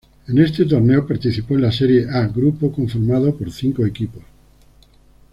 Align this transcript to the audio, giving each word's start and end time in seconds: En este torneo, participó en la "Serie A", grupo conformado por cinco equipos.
En 0.27 0.39
este 0.39 0.65
torneo, 0.65 1.05
participó 1.05 1.53
en 1.53 1.61
la 1.61 1.71
"Serie 1.71 2.07
A", 2.09 2.25
grupo 2.25 2.71
conformado 2.71 3.35
por 3.37 3.51
cinco 3.51 3.85
equipos. 3.85 4.23